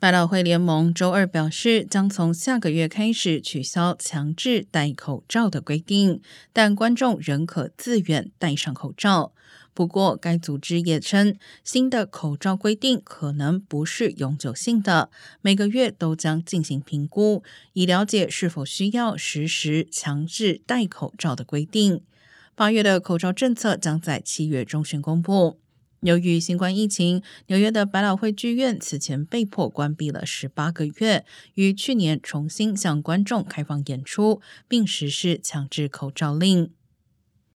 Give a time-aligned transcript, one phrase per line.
[0.00, 6.20] 百老汇联盟周二表示，将从下个月开始取消强制戴口罩的规定，
[6.52, 9.32] 但观众仍可自愿戴上口罩。
[9.74, 17.42] 不过，该组织也称，新的口罩规定可能不是永久性的，每个月都将进行评估，
[17.72, 22.02] 以了解是否需要实施强制戴口罩的规定。
[22.54, 25.58] 八月的口罩政策将在七月中旬公布。
[26.00, 36.70] 由于新冠疫情，纽约的百老汇剧院此前被迫关闭了十八个月，于去年重新向观众开放演出，并实施强制口罩令。